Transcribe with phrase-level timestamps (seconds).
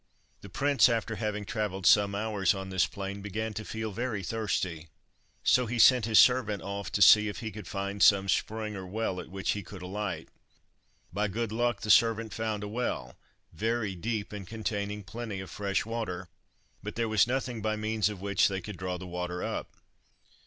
[0.41, 4.87] The prince, after having travelled some hours on this plain, began to feel very thirsty,
[5.43, 8.87] so he sent his servant off to see if he could find some spring or
[8.87, 10.29] well at which he could alight.
[11.13, 13.15] By good luck the servant found a well,
[13.53, 16.29] very deep, and containing plenty of fresh water,
[16.81, 19.75] but there was nothing by means of which they could draw the water up.